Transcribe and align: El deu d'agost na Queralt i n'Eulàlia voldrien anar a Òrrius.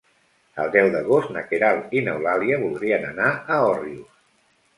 El 0.61 0.69
deu 0.75 0.87
d'agost 0.95 1.29
na 1.35 1.43
Queralt 1.51 1.93
i 1.99 2.03
n'Eulàlia 2.07 2.59
voldrien 2.65 3.07
anar 3.11 3.29
a 3.29 3.61
Òrrius. 3.69 4.19